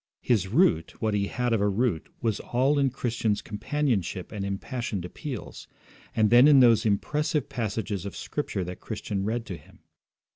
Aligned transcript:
His 0.23 0.47
root, 0.47 0.99
what 0.99 1.13
he 1.13 1.27
had 1.27 1.53
of 1.53 1.61
a 1.61 1.69
root, 1.69 2.09
was 2.23 2.39
all 2.39 2.79
in 2.79 2.89
Christian's 2.89 3.39
companionship 3.43 4.31
and 4.31 4.43
impassioned 4.43 5.05
appeals, 5.05 5.67
and 6.15 6.31
then 6.31 6.47
in 6.47 6.59
those 6.59 6.87
impressive 6.87 7.49
passages 7.49 8.03
of 8.03 8.15
Scripture 8.15 8.63
that 8.63 8.79
Christian 8.79 9.25
read 9.25 9.45
to 9.45 9.57
him. 9.57 9.81